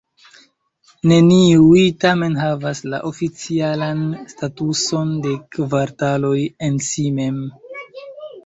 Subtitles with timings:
[1.11, 4.01] Neniuj tamen havas la oficialan
[4.33, 6.37] statuson de kvartaloj
[6.71, 7.41] en si mem.